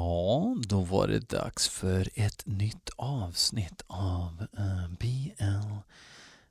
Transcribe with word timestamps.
Ja, 0.00 0.56
då 0.66 0.80
var 0.80 1.08
det 1.08 1.30
dags 1.30 1.68
för 1.68 2.08
ett 2.14 2.46
nytt 2.46 2.90
avsnitt 2.96 3.84
av 3.86 4.46
eh, 4.58 4.64
uh, 4.64 4.88
BL 4.98 5.74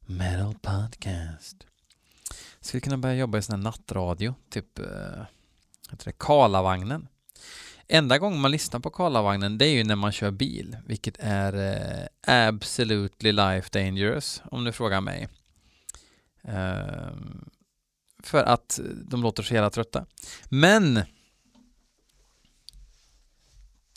Metal 0.05 0.55
Podcast. 0.61 1.65
Skulle 2.59 2.81
kunna 2.81 2.97
börja 2.97 3.15
jobba 3.15 3.37
i 3.37 3.41
sån 3.41 3.55
här 3.55 3.63
nattradio, 3.63 4.35
typ 4.49 4.79
uh, 4.79 4.85
heter 5.91 6.05
det, 6.05 6.11
Karlavagnen. 6.11 7.07
Enda 7.87 8.17
gången 8.17 8.39
man 8.39 8.51
lyssnar 8.51 8.79
på 8.79 8.89
Karlavagnen 8.89 9.57
det 9.57 9.65
är 9.65 9.73
ju 9.73 9.83
när 9.83 9.95
man 9.95 10.11
kör 10.11 10.31
bil, 10.31 10.77
vilket 10.85 11.17
är 11.19 11.55
uh, 11.55 12.07
absolutely 12.27 13.31
life 13.31 13.69
dangerous 13.71 14.41
om 14.51 14.63
du 14.63 14.71
frågar 14.71 15.01
mig. 15.01 15.27
Uh, 16.47 17.15
för 18.23 18.43
att 18.43 18.79
de 19.05 19.21
låter 19.21 19.43
så 19.43 19.53
jävla 19.53 19.69
trötta. 19.69 20.05
Men 20.45 21.03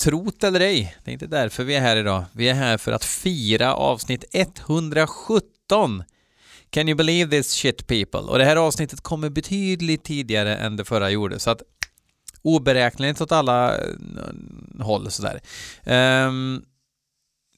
Trot 0.02 0.44
eller 0.44 0.60
ej, 0.60 0.96
det 1.04 1.10
är 1.10 1.12
inte 1.12 1.26
därför 1.26 1.64
vi 1.64 1.74
är 1.74 1.80
här 1.80 1.96
idag. 1.96 2.24
Vi 2.32 2.48
är 2.48 2.54
här 2.54 2.78
för 2.78 2.92
att 2.92 3.04
fira 3.04 3.74
avsnitt 3.74 4.24
117. 4.32 6.04
Can 6.70 6.88
you 6.88 6.96
believe 6.96 7.30
this 7.30 7.52
shit 7.52 7.86
people? 7.86 8.20
Och 8.20 8.38
det 8.38 8.44
här 8.44 8.56
avsnittet 8.56 9.00
kommer 9.00 9.30
betydligt 9.30 10.04
tidigare 10.04 10.56
än 10.56 10.76
det 10.76 10.84
förra 10.84 11.10
gjorde, 11.10 11.38
så 11.38 11.50
att 11.50 11.62
oberäkneligt 12.42 13.20
åt 13.20 13.32
alla 13.32 13.78
eh, 13.78 13.84
håll 14.80 15.10
sådär. 15.10 15.40
Um, 16.26 16.64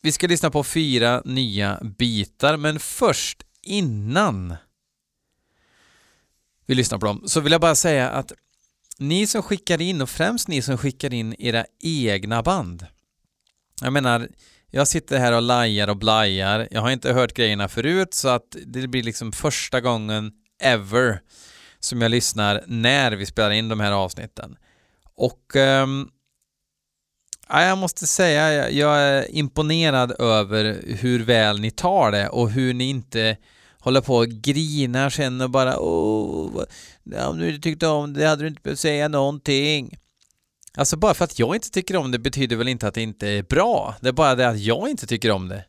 vi 0.03 0.13
ska 0.13 0.27
lyssna 0.27 0.51
på 0.51 0.65
fyra 0.65 1.23
nya 1.25 1.81
bitar, 1.99 2.57
men 2.57 2.79
först 2.79 3.43
innan 3.63 4.55
vi 6.67 6.75
lyssnar 6.75 6.99
på 6.99 7.07
dem 7.07 7.23
så 7.27 7.41
vill 7.41 7.53
jag 7.53 7.61
bara 7.61 7.75
säga 7.75 8.11
att 8.11 8.33
ni 8.99 9.27
som 9.27 9.43
skickar 9.43 9.81
in 9.81 10.03
och 10.03 10.11
främst 10.11 10.49
ni 10.49 10.63
som 10.63 10.79
skickar 10.79 11.15
in 11.15 11.35
era 11.39 11.65
egna 11.83 12.43
band. 12.43 12.87
Jag 13.81 13.93
menar, 13.93 14.29
jag 14.71 14.89
sitter 14.89 15.19
här 15.19 15.33
och 15.33 15.43
lajar 15.43 15.89
och 15.89 15.97
blajar. 15.97 16.69
Jag 16.71 16.81
har 16.81 16.91
inte 16.91 17.13
hört 17.13 17.35
grejerna 17.35 17.69
förut 17.69 18.15
så 18.15 18.29
att 18.29 18.57
det 18.67 18.89
blir 18.89 19.03
liksom 19.03 19.33
första 19.33 19.81
gången 19.81 20.33
ever 20.63 21.21
som 21.81 22.03
jag 22.03 22.11
lyssnar 22.11 22.65
när 22.67 23.13
vi 23.13 23.27
spelar 23.27 23.51
in 23.51 23.69
de 23.69 23.81
här 23.81 23.93
avsnitten. 23.93 24.57
Och 25.15 25.57
um, 25.57 26.11
jag 27.49 27.79
måste 27.79 28.07
säga, 28.07 28.71
jag 28.71 28.99
är 28.99 29.35
imponerad 29.35 30.21
över 30.21 30.83
hur 30.87 31.25
väl 31.25 31.61
ni 31.61 31.71
tar 31.71 32.11
det 32.11 32.29
och 32.29 32.51
hur 32.51 32.75
ni 32.75 32.85
inte 32.85 33.37
håller 33.85 34.01
på 34.01 34.17
och 34.17 34.29
grinar 34.29 35.11
sen 35.11 35.41
och 35.41 35.51
bara 35.51 35.79
åh, 35.79 36.65
om 37.29 37.39
du 37.39 37.49
inte 37.49 37.61
tyckte 37.63 37.87
om 37.87 38.13
det 38.13 38.27
hade 38.27 38.43
du 38.43 38.49
inte 38.49 38.63
behövt 38.63 38.79
säga 38.79 39.09
någonting. 39.09 39.99
Alltså 40.77 40.97
bara 40.97 41.15
för 41.15 41.25
att 41.25 41.39
jag 41.39 41.55
inte 41.55 41.71
tycker 41.71 41.97
om 41.97 42.11
det 42.11 42.19
betyder 42.19 42.57
väl 42.57 42.69
inte 42.69 42.89
att 42.89 42.95
det 42.95 43.03
inte 43.03 43.29
är 43.29 43.43
bra. 43.43 43.95
Det 44.01 44.09
är 44.09 44.13
bara 44.13 44.35
det 44.35 44.49
att 44.49 44.61
jag 44.61 44.89
inte 44.89 45.07
tycker 45.07 45.31
om 45.31 45.49
det. 45.49 45.65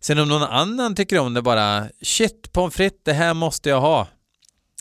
Sen 0.00 0.18
om 0.18 0.28
någon 0.28 0.42
annan 0.42 0.94
tycker 0.94 1.18
om 1.18 1.34
det 1.34 1.42
bara 1.42 1.88
shit 2.02 2.52
pommes 2.52 2.74
frites, 2.74 3.00
det 3.02 3.12
här 3.12 3.34
måste 3.34 3.68
jag 3.68 3.80
ha. 3.80 4.08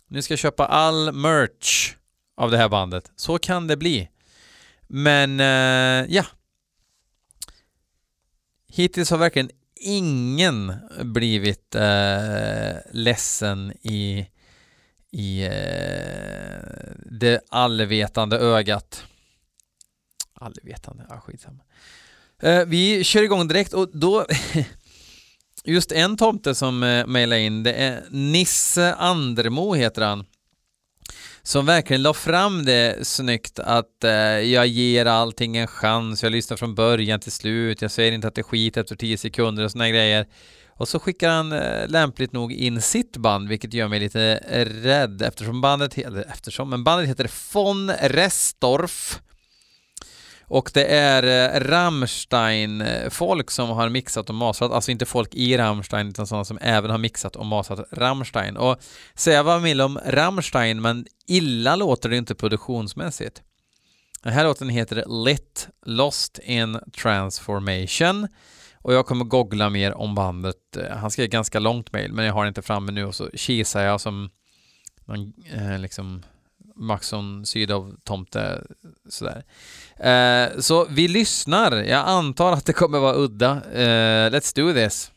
Nu 0.07 0.21
ska 0.21 0.31
jag 0.31 0.39
köpa 0.39 0.65
all 0.65 1.11
merch 1.13 1.95
av 2.37 2.51
det 2.51 2.57
här 2.57 2.69
bandet. 2.69 3.11
Så 3.15 3.37
kan 3.37 3.67
det 3.67 3.77
bli. 3.77 4.09
Men 4.87 5.39
uh, 5.39 6.15
ja. 6.15 6.25
Hittills 8.67 9.09
har 9.09 9.17
verkligen 9.17 9.49
ingen 9.81 10.73
blivit 11.03 11.75
eh, 11.75 12.75
ledsen 12.91 13.71
i 13.71 14.27
i 15.11 15.43
eh, 15.43 16.93
det 17.05 17.41
allvetande 17.49 18.37
ögat. 18.37 19.03
Allvetande, 20.33 21.05
ja 21.09 21.19
skitsamma. 21.19 21.63
Eh, 22.41 22.65
vi 22.65 23.03
kör 23.03 23.23
igång 23.23 23.47
direkt 23.47 23.73
och 23.73 23.89
då 23.93 24.25
just 25.63 25.91
en 25.91 26.17
tomte 26.17 26.55
som 26.55 26.83
eh, 26.83 27.07
mejlade 27.07 27.41
in, 27.41 27.63
det 27.63 27.73
är 27.73 28.03
Nisse 28.09 28.93
Andermo 28.93 29.73
heter 29.73 30.01
han. 30.01 30.25
Som 31.43 31.65
verkligen 31.65 32.01
la 32.01 32.13
fram 32.13 32.65
det 32.65 33.07
snyggt 33.07 33.59
att 33.59 34.03
eh, 34.03 34.11
jag 34.11 34.67
ger 34.67 35.05
allting 35.05 35.57
en 35.57 35.67
chans, 35.67 36.23
jag 36.23 36.31
lyssnar 36.31 36.57
från 36.57 36.75
början 36.75 37.19
till 37.19 37.31
slut, 37.31 37.81
jag 37.81 37.91
säger 37.91 38.11
inte 38.11 38.27
att 38.27 38.35
det 38.35 38.41
är 38.41 38.43
skit 38.43 38.77
efter 38.77 38.95
tio 38.95 39.17
sekunder 39.17 39.63
och 39.63 39.71
sådana 39.71 39.89
grejer. 39.89 40.27
Och 40.69 40.87
så 40.87 40.99
skickar 40.99 41.29
han 41.29 41.51
eh, 41.51 41.87
lämpligt 41.87 42.31
nog 42.31 42.53
in 42.53 42.81
sitt 42.81 43.17
band, 43.17 43.49
vilket 43.49 43.73
gör 43.73 43.87
mig 43.87 43.99
lite 43.99 44.35
rädd 44.83 45.21
eftersom 45.21 45.61
bandet, 45.61 45.97
eller 45.97 46.25
eftersom, 46.31 46.69
men 46.69 46.83
bandet 46.83 47.09
heter 47.09 47.31
von 47.53 47.91
Restorff. 47.91 49.21
Och 50.53 50.71
det 50.73 50.85
är 50.85 51.23
eh, 51.23 51.59
Rammstein-folk 51.59 53.51
som 53.51 53.69
har 53.69 53.89
mixat 53.89 54.29
och 54.29 54.35
masat, 54.35 54.71
alltså 54.71 54.91
inte 54.91 55.05
folk 55.05 55.35
i 55.35 55.57
Rammstein 55.57 56.07
utan 56.07 56.27
sådana 56.27 56.45
som 56.45 56.57
även 56.61 56.91
har 56.91 56.97
mixat 56.97 57.35
och 57.35 57.45
masat 57.45 57.87
Rammstein. 57.91 58.57
Och 58.57 58.81
säga 59.15 59.43
vad 59.43 59.55
man 59.55 59.63
vill 59.63 59.81
om 59.81 59.99
Rammstein, 60.05 60.81
men 60.81 61.05
illa 61.27 61.75
låter 61.75 62.09
det 62.09 62.17
inte 62.17 62.35
produktionsmässigt. 62.35 63.41
Den 64.23 64.33
här 64.33 64.43
låten 64.43 64.69
heter 64.69 65.25
Lit 65.25 65.67
Lost 65.85 66.39
in 66.43 66.79
Transformation 67.01 68.27
och 68.75 68.93
jag 68.93 69.05
kommer 69.05 69.25
googla 69.25 69.69
mer 69.69 69.93
om 69.93 70.15
bandet. 70.15 70.77
Han 70.91 71.11
skrev 71.11 71.27
ganska 71.27 71.59
långt 71.59 71.93
mail, 71.93 72.13
men 72.13 72.25
jag 72.25 72.33
har 72.33 72.43
det 72.43 72.47
inte 72.47 72.61
framme 72.61 72.91
nu 72.91 73.05
och 73.05 73.15
så 73.15 73.29
kisar 73.33 73.81
jag 73.81 74.01
som 74.01 74.29
någon 75.05 75.33
eh, 75.53 75.79
liksom 75.79 76.23
Maxon 76.75 77.45
Sydow-tomte 77.45 78.63
sådär. 79.09 79.43
Eh, 79.97 80.59
så 80.59 80.85
vi 80.89 81.07
lyssnar. 81.07 81.71
Jag 81.71 82.07
antar 82.07 82.51
att 82.51 82.65
det 82.65 82.73
kommer 82.73 82.99
vara 82.99 83.15
udda. 83.15 83.61
Eh, 83.73 84.29
let's 84.29 84.55
do 84.55 84.73
this. 84.73 85.11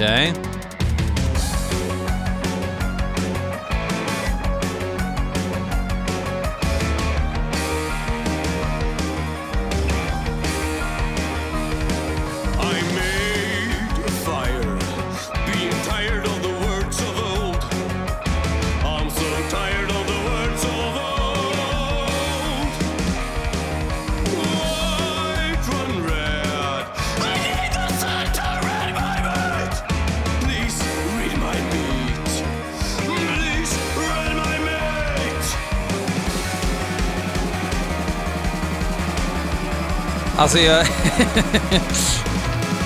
Okej. 0.00 0.30
Okay. 0.30 0.49
Alltså 40.40 40.58
jag... 40.58 40.78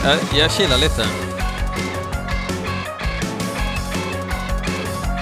jag, 0.05 0.19
jag 0.35 0.51
chillar 0.51 0.79
lite. 0.79 1.07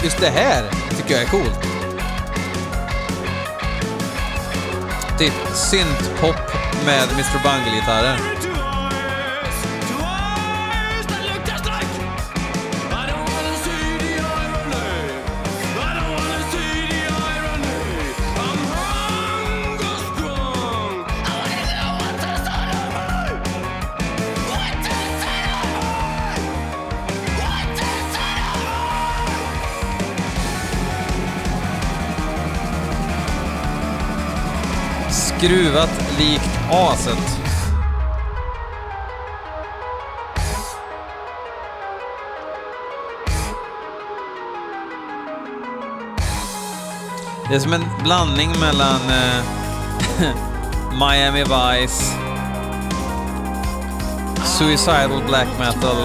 Just 0.03 0.21
det 0.21 0.31
här 0.31 0.71
tycker 0.97 1.15
jag 1.15 1.23
är 1.23 1.27
coolt. 1.27 1.63
Typ 5.19 5.33
syntpop 5.55 6.37
med 6.87 7.09
Mr. 7.13 7.43
Bungle-gitarrer. 7.43 8.32
Skruvat 35.43 35.91
likt 36.19 36.59
aset. 36.71 37.39
Det 47.49 47.55
är 47.55 47.61
som 47.61 47.73
en 47.73 47.85
blandning 48.03 48.51
mellan 48.61 49.01
eh, 49.11 49.45
Miami 51.01 51.43
Vice 51.43 52.15
suicidal 54.45 55.23
black 55.27 55.49
metal 55.59 55.97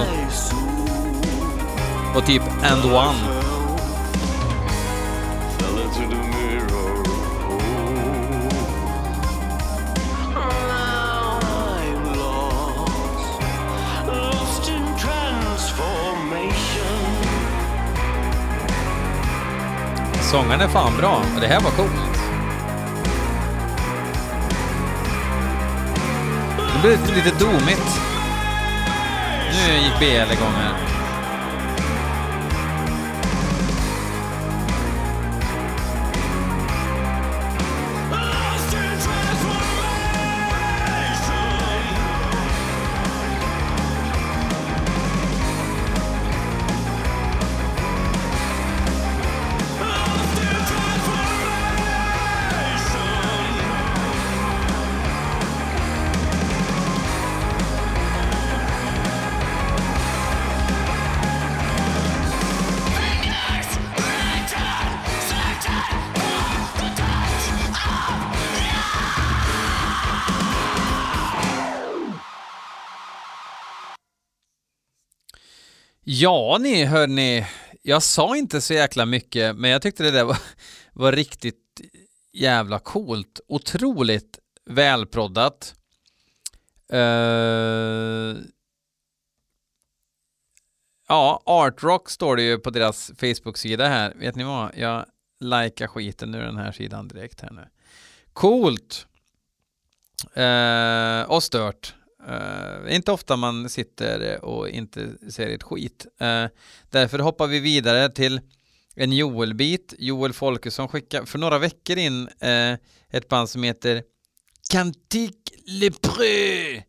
och 2.14 2.26
typ 2.26 2.42
And 2.62 2.84
One. 2.84 3.37
Sångaren 20.30 20.60
är 20.60 20.68
fan 20.68 20.96
bra 20.96 21.22
och 21.34 21.40
det 21.40 21.46
här 21.46 21.60
var 21.60 21.70
coolt. 21.70 22.20
Det 26.74 26.80
blev 26.82 27.16
lite 27.16 27.44
domigt. 27.44 28.00
Nu 29.52 29.74
gick 29.74 29.98
BL 29.98 30.32
igång 30.32 30.52
här. 30.52 30.97
Ja 76.20 76.58
ni 76.60 76.84
hörni, 76.84 77.46
jag 77.82 78.02
sa 78.02 78.36
inte 78.36 78.60
så 78.60 78.74
jäkla 78.74 79.06
mycket 79.06 79.56
men 79.56 79.70
jag 79.70 79.82
tyckte 79.82 80.02
det 80.02 80.10
där 80.10 80.24
var, 80.24 80.38
var 80.92 81.12
riktigt 81.12 81.80
jävla 82.32 82.78
coolt. 82.78 83.40
Otroligt 83.48 84.38
välproddat. 84.64 85.74
Uh, 86.92 88.36
ja, 91.08 91.42
Artrock 91.44 92.10
står 92.10 92.36
det 92.36 92.42
ju 92.42 92.58
på 92.58 92.70
deras 92.70 93.10
Facebook-sida 93.16 93.88
här. 93.88 94.14
Vet 94.16 94.36
ni 94.36 94.44
vad? 94.44 94.70
Jag 94.76 95.06
likar 95.40 95.86
skiten 95.86 96.34
ur 96.34 96.42
den 96.42 96.56
här 96.56 96.72
sidan 96.72 97.08
direkt 97.08 97.40
här 97.40 97.50
nu. 97.50 97.68
Coolt! 98.32 99.06
Uh, 100.36 101.30
och 101.30 101.42
stört. 101.42 101.94
Uh, 102.28 102.94
inte 102.94 103.12
ofta 103.12 103.36
man 103.36 103.68
sitter 103.68 104.44
och 104.44 104.68
inte 104.68 105.30
ser 105.30 105.48
ett 105.48 105.62
skit. 105.62 106.06
Uh, 106.22 106.46
därför 106.90 107.18
hoppar 107.18 107.46
vi 107.46 107.60
vidare 107.60 108.08
till 108.08 108.40
en 108.94 109.12
Joel-bit. 109.12 109.94
Joel 109.98 110.32
Folkesson 110.32 110.88
skickade 110.88 111.26
för 111.26 111.38
några 111.38 111.58
veckor 111.58 111.98
in 111.98 112.22
uh, 112.22 112.76
ett 113.10 113.28
band 113.28 113.48
som 113.48 113.62
heter 113.62 114.02
Cantique 114.70 115.52
Le 115.66 115.90
Preux. 115.90 116.82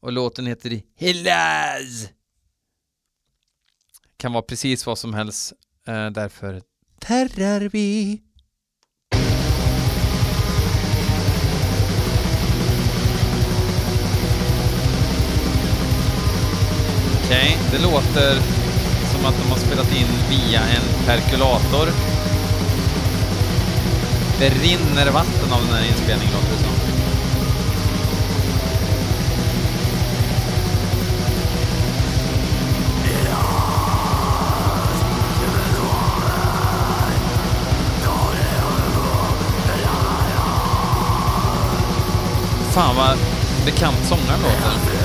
Och 0.00 0.12
låten 0.12 0.46
heter 0.46 0.82
Hellas. 0.96 2.08
Kan 4.16 4.32
vara 4.32 4.42
precis 4.42 4.86
vad 4.86 4.98
som 4.98 5.14
helst. 5.14 5.52
därför 6.12 6.62
terrar 7.00 7.60
vi. 7.60 8.22
Okej, 17.32 17.58
okay. 17.60 17.78
det 17.78 17.84
låter 17.84 18.34
som 19.12 19.26
att 19.26 19.34
de 19.42 19.50
har 19.50 19.58
spelat 19.58 19.96
in 19.96 20.06
via 20.30 20.60
en 20.60 21.06
perkulator. 21.06 21.88
Det 24.38 24.48
rinner 24.48 25.10
vatten 25.10 25.52
av 25.52 25.60
den 25.66 25.74
här 25.74 25.86
inspelningen 25.86 26.32
låter 26.32 26.52
det 26.52 26.62
som. 26.62 26.72
Fan 42.72 42.96
vad 42.96 43.18
bekant 43.64 44.06
sångaren 44.06 44.40
låter. 44.42 45.01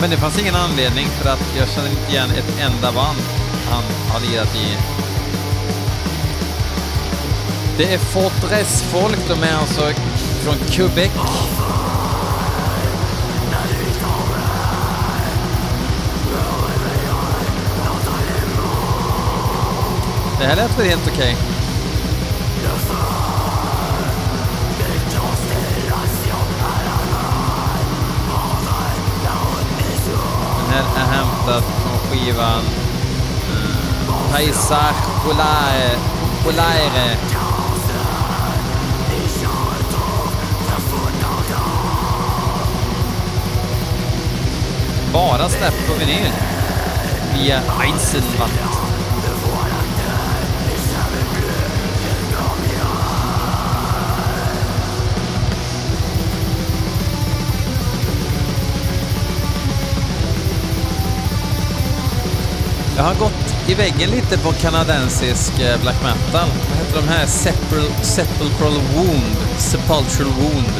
Men 0.00 0.10
det 0.10 0.16
fanns 0.16 0.38
ingen 0.38 0.54
anledning 0.54 1.06
för 1.06 1.30
att 1.30 1.54
jag 1.58 1.68
känner 1.68 1.90
inte 1.90 2.12
igen 2.12 2.30
ett 2.30 2.60
enda 2.60 2.92
band 2.92 3.18
han 3.70 3.82
har 4.10 4.20
lirat 4.20 4.56
i. 4.56 4.76
Det 7.76 7.94
är 7.94 7.98
Fortress-folk, 7.98 9.28
de 9.28 9.42
är 9.42 9.56
alltså 9.56 9.82
från 10.42 10.54
Quebec. 10.54 11.10
Det 20.40 20.46
här 20.46 20.56
lät 20.56 20.78
väl 20.78 20.86
helt 20.86 21.08
okej. 21.08 21.32
Okay. 21.32 21.57
Är 31.48 31.52
hämtat 31.52 31.64
från 31.82 31.98
skivan 31.98 32.60
mm, 32.60 34.32
Paysage 34.32 35.24
Polaire. 35.24 35.98
Polaire. 36.44 37.16
Bara 45.12 45.48
släppt 45.48 45.88
på 45.88 45.94
vinyl 45.94 46.32
via 47.34 47.56
Eisenwand. 47.56 48.77
Har 63.08 63.14
gått 63.14 63.68
i 63.68 63.74
väggen 63.74 64.10
lite 64.10 64.38
på 64.38 64.52
kanadensisk 64.52 65.60
eh, 65.60 65.80
black 65.80 66.02
metal. 66.02 66.48
Vad 66.68 66.78
heter 66.78 67.00
de 67.00 67.08
här? 67.08 67.26
Sepul 67.26 67.84
sepulchral 68.02 68.72
Wound. 68.94 69.36
Sepulchral 69.58 70.28
Wound. 70.40 70.72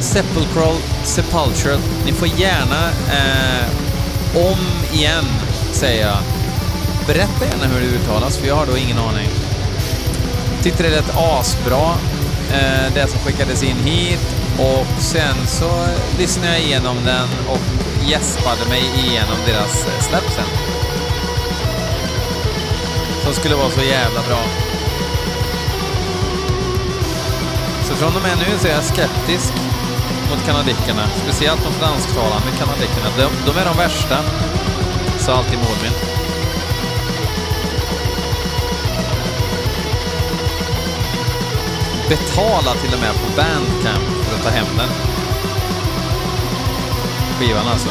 Sepulchral 0.00 0.76
Sepulchral. 1.04 1.78
Ni 2.06 2.12
får 2.12 2.28
gärna 2.28 2.88
eh, 2.88 3.66
om 4.34 4.58
igen, 4.92 5.24
säger 5.72 6.06
jag. 6.06 6.18
Berätta 7.06 7.44
gärna 7.44 7.74
hur 7.74 7.80
det 7.80 7.86
uttalas, 7.86 8.36
för 8.36 8.46
jag 8.46 8.56
har 8.56 8.66
då 8.66 8.76
ingen 8.76 8.98
aning. 8.98 9.28
Tyckte 10.62 10.82
det 10.82 10.90
lät 10.90 11.16
asbra, 11.16 11.94
eh, 12.52 12.94
det 12.94 13.06
som 13.08 13.20
skickades 13.20 13.62
in 13.62 13.76
hit. 13.84 14.36
Och 14.58 15.02
sen 15.02 15.46
så 15.46 15.86
lyssnade 16.18 16.52
jag 16.52 16.60
igenom 16.60 16.96
den 17.04 17.28
och 17.48 17.60
gäspade 18.08 18.68
mig 18.68 18.82
igenom 19.04 19.38
deras 19.46 19.86
eh, 19.86 20.00
släpp 20.00 20.30
sen 20.34 20.65
som 23.26 23.34
skulle 23.34 23.54
vara 23.54 23.70
så 23.70 23.82
jävla 23.82 24.22
bra. 24.28 24.42
Så 27.84 27.94
från 27.94 28.16
och 28.16 28.22
med 28.22 28.38
nu 28.38 28.58
så 28.58 28.66
är 28.68 28.72
jag 28.72 28.84
skeptisk 28.84 29.52
mot 30.30 30.46
kanadickerna, 30.46 31.08
speciellt 31.22 31.62
de 31.62 31.72
fransktalande 31.72 32.50
kanadickerna. 32.58 33.08
De, 33.16 33.52
de 33.52 33.58
är 33.60 33.64
de 33.64 33.76
värsta, 33.76 34.18
sa 35.18 35.36
alltid 35.36 35.58
mor 35.58 35.76
min. 35.82 36.16
betala 42.08 42.74
till 42.74 42.94
och 42.94 43.00
med 43.00 43.14
på 43.14 43.28
Bandcamp 43.36 44.24
för 44.24 44.36
att 44.36 44.42
ta 44.42 44.50
hem 44.50 44.66
den. 44.78 44.88
Skivan 47.38 47.68
alltså. 47.68 47.88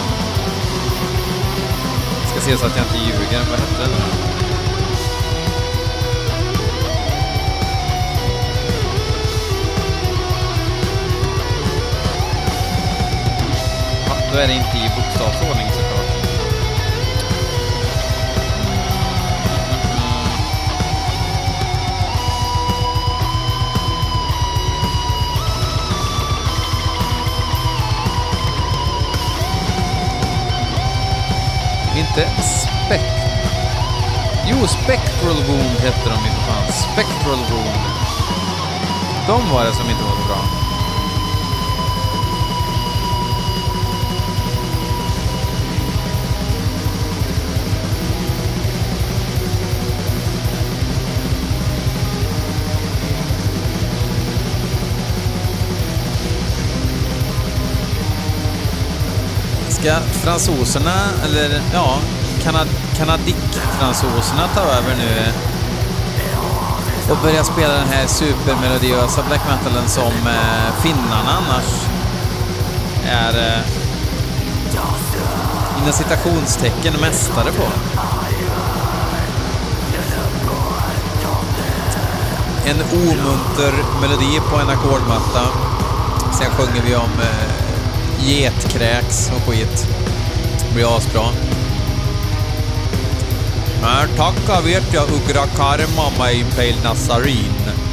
Ska 2.31 2.41
se 2.41 2.57
så 2.57 2.65
att 2.65 2.77
jag 2.77 2.85
inte 2.85 2.97
ljuger. 2.97 3.45
Vad 3.49 3.59
hette 3.59 3.81
den? 3.81 4.34
Då 14.35 14.41
är 14.41 14.47
det 14.47 14.53
inte 14.53 14.77
i 14.77 14.89
bokstavsordning 14.95 15.67
såklart. 15.71 16.25
Inte 31.97 32.41
Spec... 32.41 33.01
Jo, 34.47 34.67
Spectral 34.67 35.43
Wound 35.47 35.79
hette 35.79 36.09
de 36.09 36.25
ju 36.25 36.31
för 36.31 36.51
fan. 36.51 36.71
Spectral 36.71 37.37
Wound. 37.51 37.79
De 39.27 39.53
var 39.53 39.65
det 39.65 39.73
som 39.73 39.89
inte 39.89 40.03
var 40.03 40.11
så 40.11 40.27
bra. 40.27 40.64
Ska 59.85 59.99
fransoserna, 59.99 60.93
eller 61.23 61.61
ja, 61.73 61.99
kanad 62.43 62.67
kanadick-fransoserna 62.97 64.47
ta 64.55 64.61
över 64.61 64.95
nu 64.97 65.31
och 67.11 67.17
börja 67.23 67.43
spela 67.43 67.73
den 67.73 67.87
här 67.87 68.07
supermelodiösa 68.07 69.23
black 69.27 69.41
metalen 69.49 69.89
som 69.89 70.13
eh, 70.27 70.81
finnarna 70.81 71.31
annars 71.37 71.65
är 73.05 73.47
eh, 73.47 73.61
inom 75.81 75.93
citationstecken 75.93 76.93
mästare 77.01 77.51
på. 77.51 77.63
En 82.65 82.81
omunter 82.99 83.73
melodi 84.01 84.39
på 84.49 84.57
en 84.57 84.69
ackordmatta. 84.69 85.41
Sen 86.39 86.51
sjunger 86.51 86.81
vi 86.85 86.95
om 86.95 87.11
eh, 87.21 87.54
getkräks 88.19 89.31
och 89.35 89.41
skit. 89.41 89.87
Det 90.67 90.73
blir 90.73 90.97
asbra. 90.97 91.25
Men 93.81 94.17
tacka 94.17 94.61
vet 94.61 94.93
jag 94.93 95.03
Ugra 95.03 95.45
Karma 95.47 96.17
mig 96.17 96.39
Impale 96.39 96.83
Nazarin. 96.83 97.85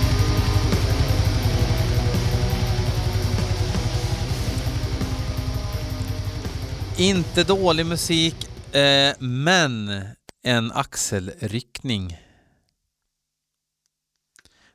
Inte 6.98 7.44
dålig 7.44 7.86
musik, 7.86 8.34
eh, 8.74 9.14
men 9.18 10.02
en 10.42 10.72
axelryckning. 10.72 12.18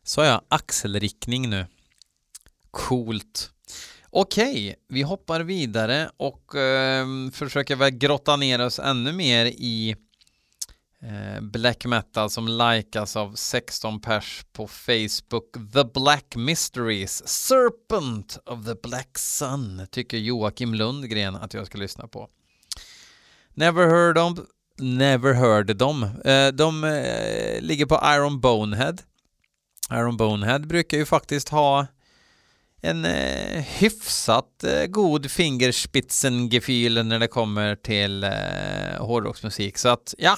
Sa 0.03 0.25
jag 0.25 0.41
axelryckning 0.49 1.49
nu? 1.49 1.65
Coolt. 2.71 3.51
Okej, 4.09 4.75
vi 4.89 5.01
hoppar 5.01 5.39
vidare 5.41 6.09
och 6.17 6.55
eh, 6.55 7.07
försöker 7.33 7.75
väl 7.75 7.91
grotta 7.91 8.35
ner 8.35 8.65
oss 8.65 8.79
ännu 8.79 9.11
mer 9.11 9.45
i 9.45 9.95
eh, 11.01 11.41
black 11.41 11.85
metal 11.85 12.29
som 12.29 12.47
likas 12.47 13.15
av 13.15 13.35
16 13.35 14.01
pers 14.01 14.45
på 14.53 14.67
Facebook. 14.67 15.53
The 15.73 15.83
Black 15.83 16.35
Mysteries, 16.35 17.27
Serpent 17.27 18.37
of 18.45 18.65
the 18.65 18.75
Black 18.83 19.17
Sun, 19.17 19.87
tycker 19.91 20.17
Joakim 20.17 20.73
Lundgren 20.73 21.35
att 21.35 21.53
jag 21.53 21.67
ska 21.67 21.77
lyssna 21.77 22.07
på. 22.07 22.29
Never 23.53 23.87
heard 23.87 24.17
of, 24.17 24.39
never 24.77 25.33
heard 25.33 25.77
dem. 25.77 26.03
Eh, 26.03 26.47
de 26.47 26.83
eh, 26.83 27.61
ligger 27.61 27.85
på 27.85 28.01
Iron 28.03 28.39
Bonehead. 28.39 28.95
Iron 29.91 30.17
Bonehead 30.17 30.59
brukar 30.59 30.97
ju 30.97 31.05
faktiskt 31.05 31.49
ha 31.49 31.87
en 32.81 33.05
eh, 33.05 33.63
hyfsat 33.63 34.63
eh, 34.63 34.85
god 34.85 35.31
fingerspitzengefühl 35.31 37.05
när 37.05 37.19
det 37.19 37.27
kommer 37.27 37.75
till 37.75 38.23
eh, 38.23 38.31
hårdrocksmusik. 38.99 39.77
Så 39.77 39.89
att 39.89 40.13
ja, 40.17 40.37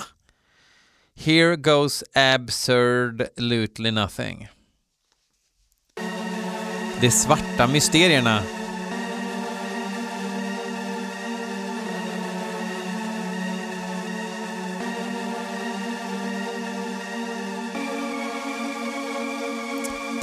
here 1.16 1.56
goes 1.56 2.04
absurd 2.14 3.28
lutely 3.38 3.92
nothing. 3.92 4.48
De 7.02 7.12
svarta 7.12 7.68
mysterierna. 7.68 8.44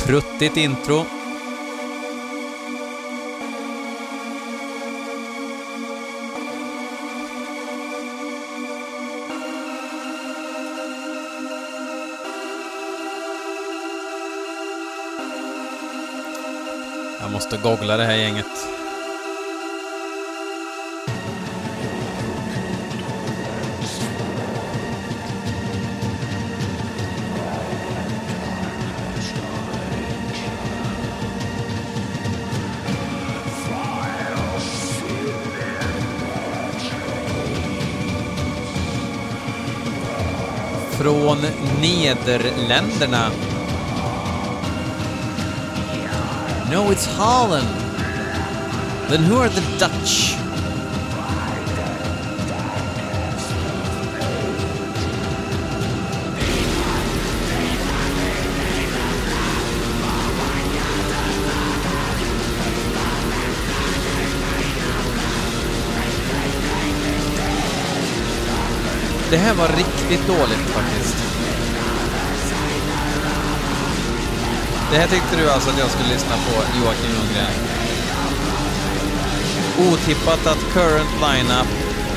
Pruttigt 0.07 0.57
intro. 0.57 1.16
Måste 17.37 17.57
googla 17.57 17.97
det 17.97 18.05
här 18.05 18.17
gänget. 18.17 18.47
Från 40.99 41.39
Nederländerna 41.81 43.31
No, 46.69 46.91
it's 46.91 47.07
Holland. 47.07 47.69
Then 49.09 49.23
who 49.23 49.37
are 49.37 49.49
the 49.49 49.61
Dutch? 49.79 50.35
Det 69.31 69.37
här 69.37 69.55
var 69.55 69.69
riktigt 69.69 70.27
dåligt 70.27 70.59
faktiskt. 70.59 71.26
Det 74.91 74.97
här 74.99 75.07
tyckte 75.09 75.37
du 75.37 75.51
alltså 75.51 75.71
att 75.71 75.79
jag 75.79 75.91
skulle 75.91 76.09
lyssna 76.09 76.37
på, 76.37 76.79
Joakim 76.79 77.11
Lundgren? 77.17 77.53
Otippat 79.79 80.47
att 80.47 80.73
current 80.73 81.11
lineup, 81.21 81.67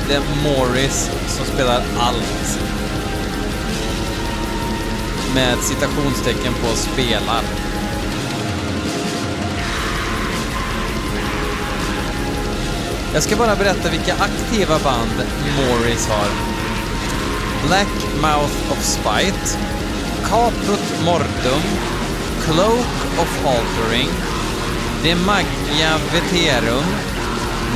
det 0.08 0.14
är 0.14 0.22
Morris 0.44 1.10
som 1.28 1.46
spelar 1.46 1.82
allt. 1.98 2.60
Med 5.34 5.58
citationstecken 5.58 6.52
på 6.54 6.76
spelar. 6.76 7.42
Jag 13.14 13.22
ska 13.22 13.36
bara 13.36 13.56
berätta 13.56 13.90
vilka 13.90 14.14
aktiva 14.14 14.78
band 14.78 15.22
Morris 15.58 16.08
har. 16.08 16.28
Black 17.66 18.22
Mouth 18.22 18.72
of 18.72 18.84
Spite, 18.84 19.58
Caput 20.24 21.04
Mortum, 21.04 21.62
Cloak 22.50 22.90
of 23.22 23.30
Altering, 23.46 24.10
De 25.04 25.14
Magia 25.14 25.92
Veterum, 26.10 26.84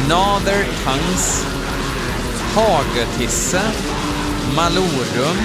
Nader 0.09 0.65
Tungs. 0.83 1.45
Hagetisse, 2.55 3.63
Malorum, 4.57 5.39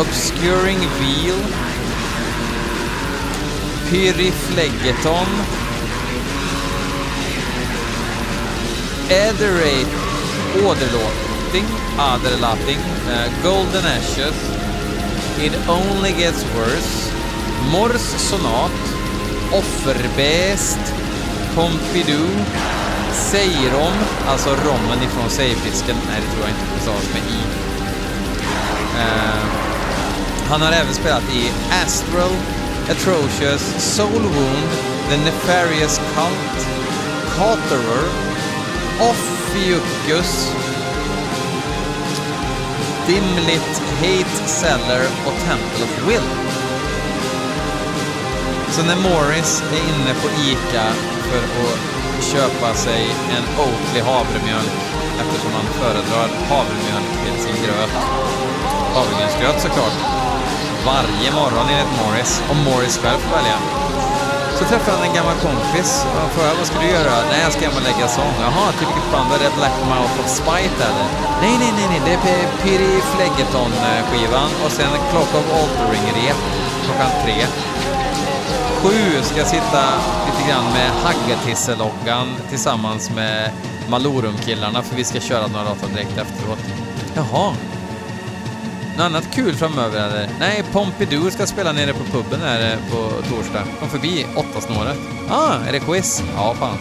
Obscuring 0.00 0.80
Wheel, 0.98 1.38
Pyriflegeton. 3.88 5.30
Aderate, 9.10 9.94
Åderlåting, 10.56 11.66
Aderlating, 11.98 12.80
uh, 13.06 13.12
eh, 13.12 13.30
Golden 13.44 13.84
Ashes, 13.86 14.34
It 15.38 15.54
Only 15.68 16.12
Gets 16.12 16.44
Worse, 16.56 17.13
Mors 17.72 18.02
Sonat, 18.02 18.80
Offerbäst, 19.52 20.78
Pompidou, 21.54 22.28
Seirom, 23.12 23.92
alltså 24.28 24.50
rommen 24.50 25.02
ifrån 25.02 25.30
Seifisken. 25.30 25.96
Nej, 26.08 26.20
det 26.20 26.32
tror 26.32 26.40
jag 26.42 26.50
inte 26.50 26.74
det 26.74 26.82
stavas 26.82 27.08
med 27.12 27.22
i. 27.22 27.40
Uh, 28.96 29.44
han 30.50 30.62
har 30.62 30.72
även 30.72 30.94
spelat 30.94 31.22
i 31.22 31.52
Astral, 31.84 32.32
Atrocious, 32.90 33.74
Soul 33.78 34.22
Wound, 34.22 34.68
The 35.10 35.16
Nefarious 35.16 36.00
Cult, 36.14 36.68
Caterer, 37.36 38.04
Ophiuchus, 39.00 40.52
Dimlit, 43.06 43.82
Hate 44.00 44.48
Seller 44.48 45.02
och 45.26 45.32
Temple 45.46 45.84
of 45.84 46.08
Will. 46.08 46.63
Så 48.74 48.82
när 48.82 49.00
Morris 49.08 49.62
är 49.76 49.82
inne 49.90 50.12
på 50.22 50.28
ICA 50.48 50.88
för 51.28 51.42
att 51.44 52.24
köpa 52.32 52.74
sig 52.74 53.02
en 53.36 53.44
Oatly 53.64 54.00
havremjölk 54.10 54.74
eftersom 55.20 55.52
han 55.58 55.66
föredrar 55.80 56.28
havremjölk 56.50 57.10
till 57.22 57.36
sin 57.44 57.56
gröt, 57.64 57.94
havregrynsgröt 58.94 59.58
såklart, 59.66 59.98
varje 60.90 61.30
morgon 61.40 61.66
enligt 61.72 61.94
Morris, 62.00 62.42
om 62.50 62.58
Morris 62.68 62.96
själv 63.02 63.18
får 63.24 63.36
välja. 63.38 63.58
Så 64.56 64.64
träffade 64.64 64.96
han 64.96 65.06
en 65.08 65.16
gammal 65.18 65.38
kompis 65.48 65.90
och 66.16 66.30
frågade 66.34 66.56
vad 66.60 66.66
ska 66.66 66.78
du 66.84 66.88
göra? 66.98 67.14
Nej, 67.30 67.40
jag 67.46 67.52
ska 67.52 67.60
hem 67.68 67.76
och 67.80 67.88
lägga 67.90 68.06
sång. 68.18 68.34
Jaha, 68.46 68.66
till 68.76 68.88
vilket 68.90 69.08
band? 69.12 69.28
Var 69.30 69.38
det 69.44 69.52
Black 69.60 69.76
Mouth 69.92 70.16
of 70.22 70.28
Spite 70.40 70.80
eller? 70.88 71.08
Nej, 71.42 71.54
nej, 71.62 71.72
nej, 71.78 71.86
nej, 71.92 72.00
det 72.06 72.14
är 72.36 72.46
Piri 72.62 72.94
Fleggeton-skivan 73.12 74.50
och 74.64 74.72
sen 74.78 74.92
Clock 75.10 75.30
of 75.40 75.46
Altering-rep 75.58 76.40
klockan 76.84 77.10
tre. 77.24 77.38
Sju 78.84 79.22
ska 79.22 79.38
jag 79.38 79.46
sitta 79.46 79.84
lite 80.26 80.48
grann 80.48 80.64
med 80.64 80.90
Haggetisse-loggan 80.90 82.28
tillsammans 82.48 83.10
med 83.10 83.50
Malorum-killarna 83.88 84.82
för 84.82 84.96
vi 84.96 85.04
ska 85.04 85.20
köra 85.20 85.46
några 85.46 85.64
låtar 85.64 85.88
direkt 85.88 86.18
efteråt. 86.18 86.58
Jaha, 87.14 87.54
något 88.96 89.04
annat 89.04 89.34
kul 89.34 89.54
framöver 89.54 90.08
eller? 90.08 90.28
Nej, 90.38 90.64
Pompidou 90.72 91.30
ska 91.30 91.46
spela 91.46 91.72
nere 91.72 91.92
på 91.92 92.04
puben 92.04 92.40
här 92.40 92.72
eh, 92.72 92.90
på 92.90 93.22
torsdag. 93.28 93.62
Kom 93.80 93.88
förbi 93.88 94.26
åtta 94.36 94.60
snåret. 94.60 94.98
Ah, 95.30 95.54
är 95.68 95.72
det 95.72 95.80
quiz? 95.80 96.22
Ja, 96.36 96.54
fan. 96.54 96.76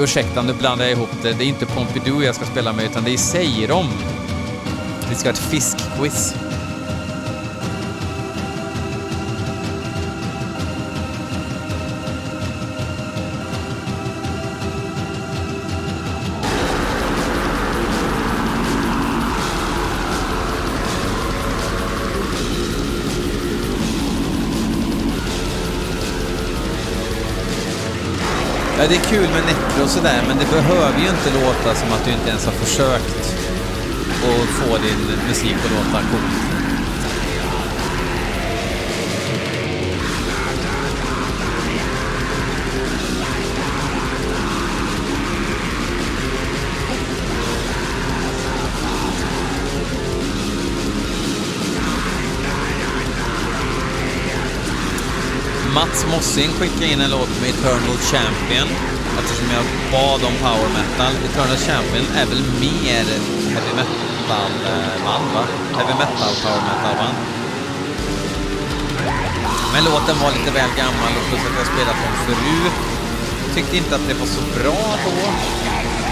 Ursäkta, 0.00 0.42
nu 0.42 0.54
blandar 0.54 0.84
jag 0.84 0.92
ihop 0.92 1.22
det. 1.22 1.32
Det 1.32 1.44
är 1.44 1.48
inte 1.48 1.66
Pompidou 1.66 2.22
jag 2.22 2.34
ska 2.34 2.44
spela 2.44 2.72
med, 2.72 2.84
utan 2.84 3.04
det 3.04 3.12
är 3.12 3.16
Seirom. 3.16 3.86
Vi 5.08 5.14
ska 5.14 5.28
ha 5.28 5.32
ett 5.32 5.38
fiskquiz. 5.38 6.34
Ja, 28.80 28.86
det 28.88 28.94
är 28.94 29.00
kul 29.00 29.28
med 29.28 29.44
Necro 29.44 29.82
och 29.84 29.90
sådär, 29.90 30.24
men 30.28 30.38
det 30.38 30.50
behöver 30.50 30.98
ju 31.00 31.08
inte 31.08 31.30
låta 31.40 31.74
som 31.74 31.92
att 31.92 32.04
du 32.04 32.10
inte 32.10 32.28
ens 32.28 32.46
har 32.46 32.52
försökt 32.52 33.36
att 34.28 34.48
få 34.48 34.76
din 34.76 35.18
musik 35.28 35.56
att 35.64 35.72
låta 35.72 36.02
cool. 36.10 36.59
Mats 55.80 56.06
Mossing 56.12 56.50
skickade 56.58 56.86
in 56.92 57.00
en 57.00 57.10
låt 57.10 57.32
med 57.40 57.48
Eternal 57.50 57.98
Champion 58.12 58.68
eftersom 59.18 59.48
jag 59.56 59.64
bad 59.94 60.20
om 60.28 60.34
power 60.46 60.70
metal. 60.78 61.12
Eternal 61.28 61.60
Champion 61.68 62.06
är 62.20 62.26
väl 62.32 62.42
mer 62.64 63.04
heavy 63.52 63.72
metal-band, 63.78 64.58
eh, 64.72 65.04
va? 65.34 65.42
Heavy 65.76 65.94
metal, 66.02 66.32
power 66.44 66.62
metal-band. 66.70 67.16
Men 69.72 69.82
låten 69.84 70.16
var 70.22 70.30
lite 70.36 70.50
väl 70.58 70.72
gammal 70.82 71.12
och 71.18 71.26
plus 71.28 71.42
att 71.48 71.58
jag 71.60 71.66
spelat 71.74 71.98
den 72.04 72.16
förut. 72.26 72.78
Tyckte 73.54 73.76
inte 73.76 73.94
att 73.94 74.06
det 74.08 74.14
var 74.22 74.30
så 74.38 74.42
bra 74.56 74.82
då. 75.04 75.16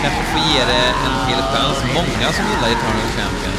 Kanske 0.03 0.23
får 0.33 0.43
ge 0.51 0.61
det 0.73 0.85
en 1.05 1.15
till 1.27 1.43
chans. 1.53 1.79
Många 1.99 2.29
som 2.37 2.45
gillar 2.51 2.69
Eternal 2.77 3.11
Champion. 3.19 3.57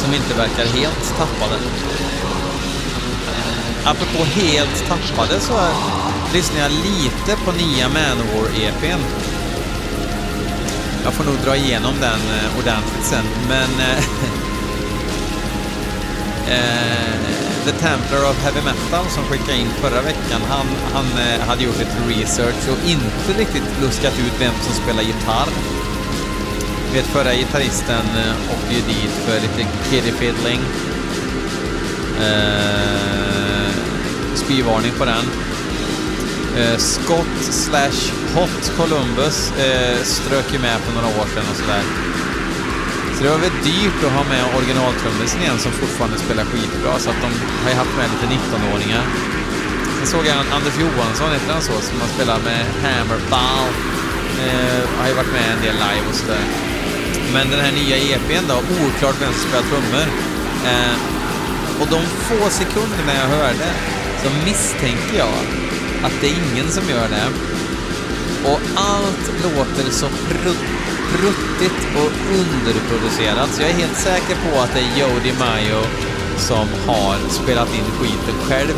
Som 0.00 0.14
inte 0.18 0.32
verkar 0.42 0.66
helt 0.78 1.04
tappade. 1.18 1.56
Apropå 3.86 4.24
helt 4.24 4.88
tappade 4.88 5.40
så 5.40 5.58
lyssnar 6.32 6.60
jag 6.60 6.72
lite 6.72 7.36
på 7.44 7.52
nya 7.52 7.88
Manowar-EPn. 7.88 9.00
Jag 11.04 11.12
får 11.12 11.24
nog 11.24 11.34
dra 11.44 11.56
igenom 11.56 11.94
den 12.00 12.20
eh, 12.36 12.58
ordentligt 12.58 13.04
sen, 13.04 13.24
men... 13.48 13.70
Eh, 13.80 14.04
eh, 16.54 17.14
The 17.64 17.72
Templar 17.72 18.30
of 18.30 18.42
Heavy 18.42 18.60
Metal 18.60 19.06
som 19.08 19.24
skickade 19.24 19.58
in 19.58 19.68
förra 19.68 20.02
veckan, 20.02 20.40
han, 20.48 20.66
han 20.92 21.06
hade 21.48 21.64
gjort 21.64 21.78
lite 21.78 21.96
research 22.08 22.68
och 22.68 22.88
inte 22.88 23.38
riktigt 23.38 23.82
luskat 23.82 24.18
ut 24.18 24.32
vem 24.40 24.54
som 24.62 24.74
spelar 24.74 25.02
gitarr. 25.02 25.48
Vet 26.92 27.06
förra 27.06 27.34
gitarristen 27.34 28.06
åkte 28.52 28.74
ju 28.74 28.80
dit 28.80 29.10
för 29.10 29.40
lite 29.40 29.70
kiddie 29.90 30.12
fiddling. 30.12 30.60
Uh, 32.20 33.23
spyvarning 34.44 34.92
på 34.98 35.04
den. 35.04 35.24
Eh, 36.58 36.76
Scott 36.78 37.36
slash 37.40 38.00
Hot 38.34 38.64
Columbus 38.76 39.38
eh, 39.66 39.98
strök 40.02 40.52
ju 40.52 40.58
med 40.58 40.76
för 40.84 40.92
några 40.96 41.10
år 41.20 41.26
sedan 41.34 41.46
och 41.50 41.58
sådär. 41.62 41.84
Så 43.14 43.18
det 43.24 43.30
var 43.30 43.38
väl 43.38 43.56
dyrt 43.70 44.00
att 44.06 44.16
ha 44.18 44.24
med 44.34 44.44
originaltrummisen 44.58 45.40
igen 45.42 45.58
som 45.58 45.72
fortfarande 45.72 46.18
spelar 46.18 46.44
skitbra, 46.44 46.92
så 46.98 47.10
att 47.10 47.20
de 47.26 47.30
har 47.62 47.70
ju 47.70 47.76
haft 47.82 47.96
med 47.96 48.06
lite 48.12 48.26
19-åringar. 48.34 49.04
Sen 49.98 50.06
såg 50.06 50.26
jag 50.26 50.36
Anders 50.56 50.76
Johansson, 50.82 51.32
heter 51.32 51.52
han 51.52 51.62
så, 51.62 51.76
som 51.88 51.96
har 52.00 52.08
spelat 52.16 52.44
med 52.50 52.60
Hammerball. 52.82 53.68
Eh, 54.44 54.82
har 54.98 55.08
ju 55.08 55.14
varit 55.20 55.32
med 55.38 55.46
en 55.54 55.62
del 55.66 55.76
live 55.86 56.06
och 56.10 56.16
sådär. 56.22 56.44
Men 57.34 57.50
den 57.50 57.60
här 57.64 57.72
nya 57.80 57.96
EPn 57.96 58.44
då, 58.48 58.56
oklart 58.84 59.16
vem 59.22 59.32
som 59.32 59.42
spelar 59.48 59.64
trummor. 59.70 60.06
Eh, 60.70 60.96
och 61.80 61.86
de 61.94 62.00
få 62.28 62.50
sekunderna 62.50 63.12
jag 63.22 63.28
hörde 63.36 63.68
så 64.24 64.30
misstänker 64.44 65.18
jag 65.18 65.38
att 66.02 66.12
det 66.20 66.26
är 66.26 66.36
ingen 66.52 66.70
som 66.70 66.88
gör 66.88 67.08
det. 67.08 67.28
Och 68.50 68.60
allt 68.74 69.26
låter 69.44 69.90
så 69.90 70.06
pruttigt 71.12 71.82
och 71.96 72.10
underproducerat, 72.40 73.50
så 73.52 73.62
jag 73.62 73.70
är 73.70 73.74
helt 73.74 73.98
säker 73.98 74.36
på 74.44 74.60
att 74.60 74.74
det 74.74 74.80
är 74.80 75.00
Jody 75.00 75.32
Mayo 75.38 75.82
som 76.36 76.68
har 76.86 77.28
spelat 77.28 77.74
in 77.74 77.84
skiten 77.98 78.34
själv. 78.48 78.74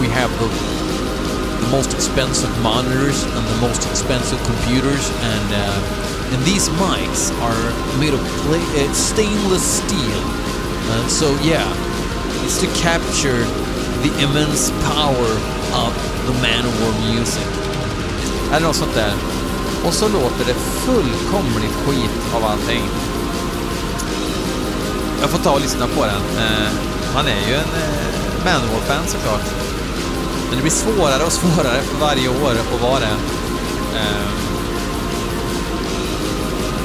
We 0.00 0.08
have 0.08 0.30
the, 0.38 0.48
the 1.64 1.76
most 1.76 1.94
expensive 1.94 2.52
monitors 2.62 3.24
and 3.36 3.46
the 3.46 3.68
most 3.68 3.90
expensive 3.90 4.40
computers 4.44 5.10
and 5.22 5.52
uh, 5.52 6.04
and 6.34 6.42
these 6.44 6.68
mics 6.70 7.30
are 7.42 7.64
made 8.00 8.14
of 8.14 8.20
uh, 8.50 8.92
stainless 8.92 9.82
steel. 9.82 10.43
And 10.92 11.10
so 11.10 11.26
yeah, 11.42 11.68
it's 12.44 12.60
to 12.60 12.66
capture 12.66 13.44
the 14.02 14.10
immense 14.22 14.70
power 14.92 15.30
of 15.72 15.92
the 16.26 16.32
Manowar 16.42 16.92
music. 17.14 17.48
Eller 18.52 18.66
något 18.66 18.76
sånt 18.76 18.94
där. 18.94 19.14
Och 19.86 19.94
så 19.94 20.08
låter 20.08 20.44
det 20.46 20.54
fullkomligt 20.54 21.74
skit 21.86 22.34
av 22.34 22.44
allting. 22.44 22.82
Jag 25.20 25.30
får 25.30 25.38
ta 25.38 25.50
och 25.50 25.60
lyssna 25.60 25.86
på 25.86 26.06
den. 26.06 26.22
Eh, 26.44 26.68
man 27.14 27.26
är 27.26 27.48
ju 27.48 27.54
en 27.54 27.60
eh, 27.60 28.44
Manowar-fan 28.44 29.06
såklart. 29.06 29.44
Men 30.48 30.56
det 30.56 30.62
blir 30.62 30.72
svårare 30.72 31.24
och 31.24 31.32
svårare 31.32 31.82
för 31.82 31.98
varje 32.00 32.28
år 32.28 32.50
att 32.74 32.82
vara 32.82 33.00
det. 33.00 33.16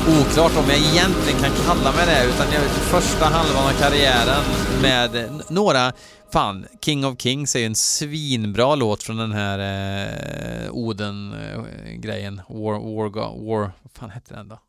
Oklart 0.10 0.58
om 0.58 0.70
jag 0.70 0.78
egentligen 0.78 1.40
kan 1.40 1.52
kalla 1.66 1.92
mig 1.92 2.06
det, 2.06 2.26
utan 2.26 2.48
jag, 2.54 2.64
första 2.64 3.26
halvan 3.26 3.66
av 3.66 3.80
karriären 3.80 4.44
med 4.82 5.42
några 5.50 5.94
Fan, 6.32 6.68
King 6.82 7.06
of 7.06 7.22
Kings 7.22 7.56
är 7.56 7.60
ju 7.60 7.66
en 7.66 7.76
svinbra 7.76 8.76
låt 8.76 9.04
från 9.04 9.18
den 9.18 9.32
här 9.32 9.60
eh, 9.60 10.72
Oden-grejen. 10.72 12.42
War, 12.50 12.74
War, 12.74 13.10
War, 13.48 13.72
vad 13.82 13.92
fan 13.94 14.10
hette 14.10 14.34
den 14.34 14.48
då? 14.48 14.60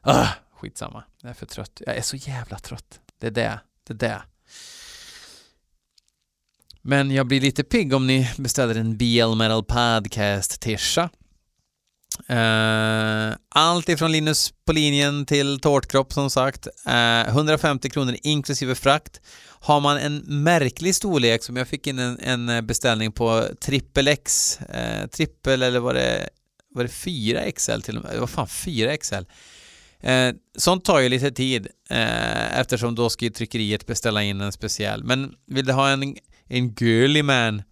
Ah, 0.00 0.28
skitsamma, 0.54 1.04
jag 1.22 1.30
är 1.30 1.34
för 1.34 1.46
trött. 1.46 1.82
Jag 1.86 1.96
är 1.96 2.02
så 2.02 2.16
jävla 2.16 2.58
trött. 2.58 3.00
Det 3.18 3.26
är 3.26 3.30
det, 3.30 3.60
det 3.86 3.92
är 3.92 4.08
det. 4.08 4.22
Men 6.82 7.10
jag 7.10 7.26
blir 7.26 7.40
lite 7.40 7.64
pigg 7.64 7.94
om 7.94 8.06
ni 8.06 8.30
beställer 8.36 8.74
en 8.74 8.96
BL 8.96 9.34
Metal 9.36 9.64
Podcast-tisha. 9.64 11.10
Uh, 12.30 13.36
allt 13.48 13.88
ifrån 13.88 14.12
Linus 14.12 14.52
på 14.64 14.72
linjen 14.72 15.26
till 15.26 15.60
tårtkropp 15.60 16.12
som 16.12 16.30
sagt. 16.30 16.68
Eh, 16.86 16.92
uh, 16.92 17.28
150 17.28 17.90
kronor 17.90 18.16
inklusive 18.22 18.74
frakt. 18.74 19.20
Har 19.60 19.80
man 19.80 19.98
en 19.98 20.16
märklig 20.16 20.94
storlek 20.94 21.42
som 21.42 21.56
jag 21.56 21.68
fick 21.68 21.86
in 21.86 21.98
en, 21.98 22.18
en 22.48 22.66
beställning 22.66 23.12
på 23.12 23.46
trippel 23.60 24.08
X, 24.08 24.58
eh, 24.60 25.02
uh, 25.02 25.06
trippel 25.06 25.62
eller 25.62 25.80
var 25.80 25.94
det, 25.94 26.28
var 26.74 26.82
det 26.82 26.88
4 26.88 27.52
XL 27.52 27.80
till 27.80 27.96
och 27.96 28.04
med? 28.04 28.18
Vad 28.18 28.30
fan 28.30 28.48
4 28.48 28.96
XL? 28.96 29.24
Eh, 30.02 30.32
sånt 30.58 30.84
tar 30.84 31.00
ju 31.00 31.08
lite 31.08 31.30
tid 31.30 31.66
eh, 31.90 32.60
eftersom 32.60 32.94
då 32.94 33.10
ska 33.10 33.24
ju 33.24 33.30
tryckeriet 33.30 33.86
beställa 33.86 34.22
in 34.22 34.40
en 34.40 34.52
speciell. 34.52 35.04
Men 35.04 35.34
vill 35.46 35.66
du 35.66 35.72
ha 35.72 35.88
en, 35.88 36.16
en 36.48 36.74
girly 36.74 37.22
man, 37.22 37.62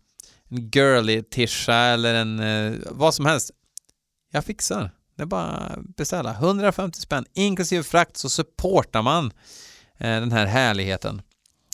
en 0.49 0.71
girly 0.71 1.23
tisha 1.23 1.75
eller 1.75 2.15
en 2.15 2.41
eh, 2.41 2.73
vad 2.91 3.15
som 3.15 3.27
helst, 3.27 3.51
jag 4.31 4.45
fixar. 4.45 4.91
Det 5.17 5.23
är 5.23 5.27
bara 5.27 5.47
att 5.47 5.97
beställa. 5.97 6.31
150 6.33 7.01
spänn 7.01 7.25
inklusive 7.35 7.83
frakt 7.83 8.17
så 8.17 8.29
supportar 8.29 9.03
man 9.03 9.27
eh, 9.99 10.21
den 10.21 10.33
här 10.33 10.47
härligheten 10.47 11.23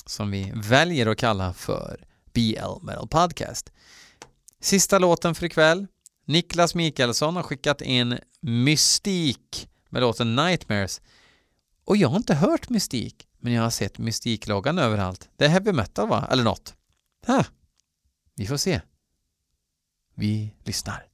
som 0.06 0.30
vi 0.30 0.52
väljer 0.54 1.06
att 1.06 1.18
kalla 1.18 1.52
för 1.52 2.04
BL 2.32 2.82
Metal 2.82 3.08
Podcast. 3.08 3.72
Sista 4.60 4.98
låten 4.98 5.34
för 5.34 5.46
ikväll. 5.46 5.86
Niklas 6.26 6.74
Mikaelsson 6.74 7.36
har 7.36 7.42
skickat 7.42 7.80
in 7.80 8.18
Mystik 8.40 9.68
med 9.88 10.02
låten 10.02 10.36
Nightmares. 10.36 11.00
Och 11.84 11.96
jag 11.96 12.08
har 12.08 12.16
inte 12.16 12.34
hört 12.34 12.68
Mystik, 12.68 13.26
men 13.38 13.52
jag 13.52 13.62
har 13.62 13.70
sett 13.70 13.98
Mystikloggan 13.98 14.78
överallt. 14.78 15.28
Det 15.36 15.44
är 15.44 15.48
heavy 15.48 15.72
metal 15.72 16.08
va? 16.08 16.28
Eller 16.30 16.44
något. 16.44 16.74
Ha. 17.26 17.44
Vi 18.34 18.46
får 18.46 18.56
se. 18.56 18.80
Vi 20.14 20.54
lyssnar. 20.64 21.13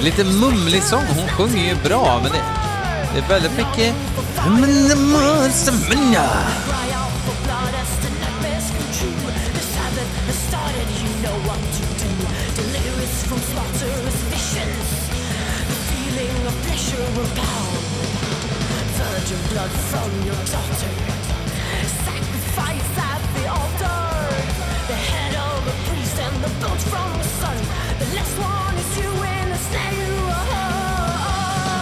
Lite 0.00 0.24
mumlig 0.24 0.82
sång. 0.82 1.04
Hon 1.16 1.28
sjunger 1.28 1.64
ju 1.68 1.74
bra, 1.74 2.20
men 2.22 2.32
det, 2.32 2.42
det 3.14 3.18
är 3.18 3.28
väldigt 3.28 3.56
mycket... 3.56 3.94
the 23.38 23.48
altar. 23.48 24.30
The 24.88 24.94
head 24.94 25.34
of 25.36 25.66
a 25.66 25.74
priest 25.88 26.18
and 26.18 26.36
the 26.44 26.50
bolt 26.60 26.80
from 26.92 27.10
the 27.18 27.28
sun. 27.40 27.56
The 27.98 28.16
last 28.16 28.38
one 28.38 28.67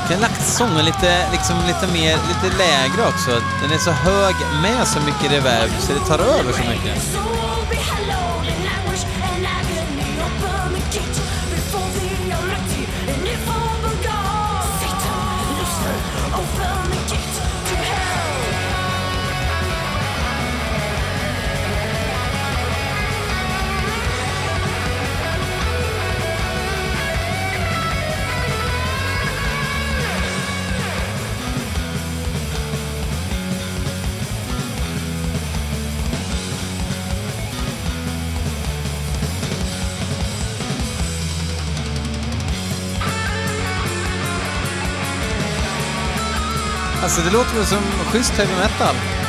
jag 0.09 0.15
har 0.17 0.21
lagt 0.21 0.47
sången 0.47 0.85
lite, 0.85 1.31
liksom 1.33 1.57
lite 1.67 1.87
mer, 1.93 2.19
lite 2.29 2.57
lägre 2.59 3.09
också. 3.09 3.31
Den 3.63 3.73
är 3.73 3.79
så 3.79 3.91
hög 3.91 4.35
med 4.63 4.89
så 4.89 5.01
mycket 5.01 5.33
reverb 5.33 5.71
så 5.81 5.93
det 5.93 6.01
tar 6.01 6.19
över 6.19 6.53
så 6.53 6.71
mycket. 6.71 7.19
Alltså 47.07 47.21
det 47.21 47.31
låter 47.31 47.55
väl 47.55 47.67
som 47.67 47.83
schysst 48.13 48.33
heavy 48.33 48.55
metal. 48.55 49.26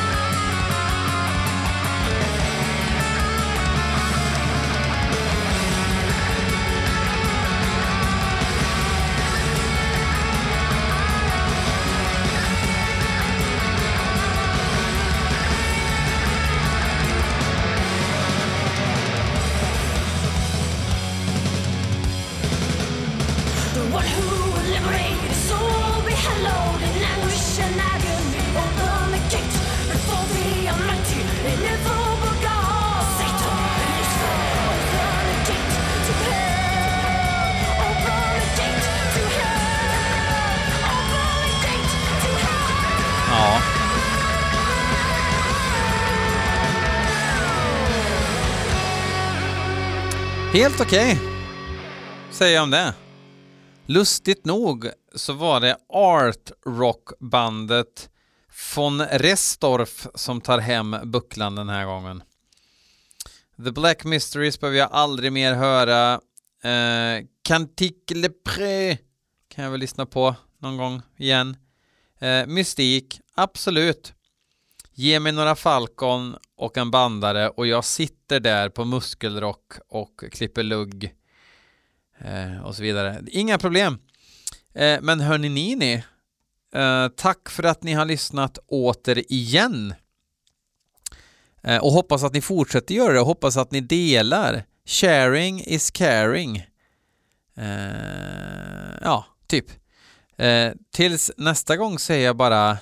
Helt 50.58 50.82
okej, 50.82 51.14
okay, 51.14 51.28
säger 52.32 52.56
jag 52.56 52.64
om 52.64 52.72
det. 52.72 52.94
Lustigt 53.86 54.46
nog 54.46 54.90
så 55.16 55.34
var 55.34 55.60
det 55.60 55.78
art 55.90 56.52
rock-bandet 56.66 58.10
von 58.76 59.02
Restorff 59.02 60.08
som 60.16 60.42
tar 60.42 60.60
hem 60.60 60.96
bucklan 61.04 61.56
den 61.56 61.70
här 61.70 61.86
gången. 61.86 62.24
The 63.64 63.72
Black 63.72 64.04
Mysteries 64.04 64.60
behöver 64.60 64.78
jag 64.78 64.92
aldrig 64.92 65.32
mer 65.32 65.54
höra. 65.54 66.14
Eh, 66.64 67.26
Cantique 67.44 68.16
Le 68.16 68.30
Pré 68.30 68.98
kan 69.50 69.64
jag 69.64 69.72
väl 69.72 69.80
lyssna 69.80 70.06
på 70.06 70.36
någon 70.60 70.78
gång 70.78 71.02
igen. 71.18 71.58
Eh, 72.20 72.48
mystik, 72.48 73.20
absolut. 73.36 74.14
Ge 75.00 75.20
mig 75.20 75.32
några 75.32 75.56
Falcon 75.56 76.36
och 76.56 76.78
en 76.78 76.92
bandare 76.92 77.50
och 77.50 77.68
jag 77.68 77.86
sitter 77.86 78.40
där 78.40 78.70
på 78.70 78.86
muskelrock 78.86 79.74
och 79.88 80.24
klipper 80.32 80.64
lugg 80.64 81.14
eh, 82.20 82.62
och 82.66 82.76
så 82.76 82.82
vidare. 82.84 83.24
Inga 83.28 83.58
problem. 83.58 84.00
Eh, 84.74 85.00
men 85.02 85.20
hörni 85.20 85.76
ni, 85.76 86.04
eh, 86.74 87.08
tack 87.08 87.50
för 87.50 87.64
att 87.64 87.84
ni 87.84 87.94
har 87.94 88.06
lyssnat 88.06 88.58
åter 88.68 89.32
igen. 89.32 89.94
Eh, 91.64 91.84
och 91.84 91.92
hoppas 91.92 92.24
att 92.24 92.34
ni 92.34 92.42
fortsätter 92.42 92.96
göra 92.96 93.14
det 93.14 93.20
och 93.20 93.26
hoppas 93.26 93.58
att 93.58 93.72
ni 93.72 93.82
delar. 93.82 94.64
Sharing 94.86 95.64
is 95.66 95.92
caring. 95.92 96.58
Eh, 97.58 98.98
ja, 99.02 99.26
typ. 99.48 99.66
Eh, 100.38 100.72
tills 100.94 101.32
nästa 101.38 101.78
gång 101.78 102.00
säger 102.00 102.26
jag 102.26 102.38
bara 102.38 102.78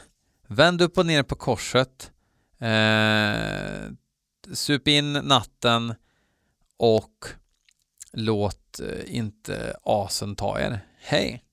vänd 0.47 0.81
upp 0.81 0.97
och 0.97 1.05
ner 1.05 1.23
på 1.23 1.35
korset. 1.35 2.11
Eh, 2.59 3.91
sup 4.53 4.87
in 4.87 5.13
natten 5.13 5.95
och 6.77 7.25
låt 8.13 8.79
eh, 8.79 9.15
inte 9.15 9.77
asen 9.83 10.35
ta 10.35 10.59
er. 10.59 10.79
Hej! 10.99 11.43